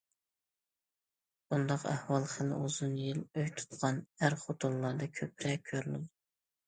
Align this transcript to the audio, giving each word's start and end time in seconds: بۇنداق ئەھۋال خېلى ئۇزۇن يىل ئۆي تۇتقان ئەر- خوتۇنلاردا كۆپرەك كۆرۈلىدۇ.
بۇنداق 1.53 1.83
ئەھۋال 1.91 2.25
خېلى 2.33 2.57
ئۇزۇن 2.61 2.97
يىل 3.03 3.21
ئۆي 3.35 3.53
تۇتقان 3.59 4.01
ئەر- 4.25 4.39
خوتۇنلاردا 4.47 5.11
كۆپرەك 5.21 5.67
كۆرۈلىدۇ. 5.73 6.03